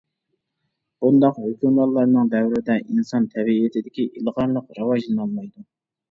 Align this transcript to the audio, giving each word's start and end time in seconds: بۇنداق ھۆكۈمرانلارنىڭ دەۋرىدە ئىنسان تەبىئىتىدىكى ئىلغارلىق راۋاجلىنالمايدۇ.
بۇنداق 1.05 1.35
ھۆكۈمرانلارنىڭ 1.41 2.31
دەۋرىدە 2.31 2.77
ئىنسان 2.93 3.27
تەبىئىتىدىكى 3.33 4.05
ئىلغارلىق 4.21 4.73
راۋاجلىنالمايدۇ. 4.79 5.67